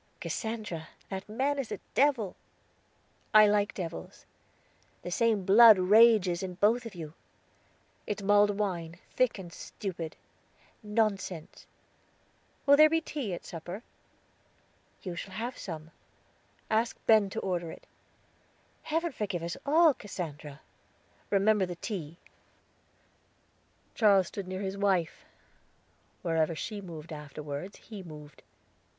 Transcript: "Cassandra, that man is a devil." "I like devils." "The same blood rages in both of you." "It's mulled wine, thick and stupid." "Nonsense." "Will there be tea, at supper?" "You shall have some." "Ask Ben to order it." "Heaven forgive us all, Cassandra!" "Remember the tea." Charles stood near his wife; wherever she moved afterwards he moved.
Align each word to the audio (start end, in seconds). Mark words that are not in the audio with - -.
"Cassandra, 0.19 0.87
that 1.09 1.29
man 1.29 1.59
is 1.59 1.71
a 1.71 1.79
devil." 1.93 2.35
"I 3.35 3.45
like 3.45 3.75
devils." 3.75 4.25
"The 5.03 5.11
same 5.11 5.45
blood 5.45 5.77
rages 5.77 6.41
in 6.41 6.55
both 6.55 6.87
of 6.87 6.95
you." 6.95 7.13
"It's 8.07 8.23
mulled 8.23 8.57
wine, 8.57 8.95
thick 9.15 9.37
and 9.37 9.53
stupid." 9.53 10.15
"Nonsense." 10.81 11.67
"Will 12.65 12.77
there 12.77 12.89
be 12.89 12.99
tea, 12.99 13.31
at 13.35 13.45
supper?" 13.45 13.83
"You 15.03 15.15
shall 15.15 15.35
have 15.35 15.55
some." 15.55 15.91
"Ask 16.67 16.97
Ben 17.05 17.29
to 17.29 17.39
order 17.39 17.69
it." 17.69 17.85
"Heaven 18.81 19.11
forgive 19.11 19.43
us 19.43 19.55
all, 19.67 19.93
Cassandra!" 19.93 20.61
"Remember 21.29 21.67
the 21.67 21.75
tea." 21.75 22.17
Charles 23.93 24.29
stood 24.29 24.47
near 24.47 24.61
his 24.61 24.79
wife; 24.79 25.25
wherever 26.23 26.55
she 26.55 26.81
moved 26.81 27.13
afterwards 27.13 27.77
he 27.77 28.01
moved. 28.01 28.41